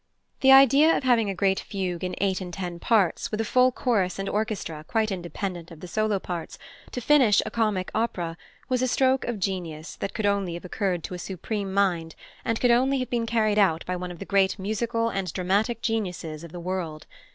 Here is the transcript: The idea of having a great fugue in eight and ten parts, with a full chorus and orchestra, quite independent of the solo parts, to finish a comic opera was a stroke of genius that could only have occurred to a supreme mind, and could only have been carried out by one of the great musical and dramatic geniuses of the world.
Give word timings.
The 0.39 0.51
idea 0.51 0.97
of 0.97 1.03
having 1.03 1.29
a 1.29 1.35
great 1.35 1.59
fugue 1.59 2.03
in 2.03 2.15
eight 2.19 2.41
and 2.41 2.51
ten 2.51 2.79
parts, 2.79 3.29
with 3.29 3.39
a 3.39 3.45
full 3.45 3.71
chorus 3.71 4.17
and 4.17 4.27
orchestra, 4.27 4.83
quite 4.87 5.11
independent 5.11 5.69
of 5.69 5.79
the 5.79 5.87
solo 5.87 6.17
parts, 6.17 6.57
to 6.89 6.99
finish 7.01 7.39
a 7.45 7.51
comic 7.51 7.91
opera 7.93 8.35
was 8.67 8.81
a 8.81 8.87
stroke 8.87 9.25
of 9.25 9.39
genius 9.39 9.97
that 9.97 10.15
could 10.15 10.25
only 10.25 10.55
have 10.55 10.65
occurred 10.65 11.03
to 11.03 11.13
a 11.13 11.19
supreme 11.19 11.71
mind, 11.71 12.15
and 12.43 12.59
could 12.59 12.71
only 12.71 12.97
have 12.97 13.11
been 13.11 13.27
carried 13.27 13.59
out 13.59 13.85
by 13.85 13.95
one 13.95 14.09
of 14.11 14.17
the 14.17 14.25
great 14.25 14.57
musical 14.57 15.09
and 15.09 15.31
dramatic 15.33 15.83
geniuses 15.83 16.43
of 16.43 16.51
the 16.51 16.59
world. 16.59 17.05